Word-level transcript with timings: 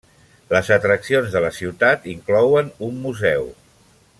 Les 0.53 0.71
atraccions 0.75 1.35
de 1.35 1.43
la 1.45 1.51
ciutat 1.57 2.09
inclouen 2.15 2.73
un 2.89 2.99
museu. 3.07 3.47